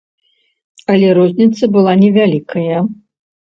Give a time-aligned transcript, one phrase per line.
[0.93, 2.85] Але розніца была невялікая.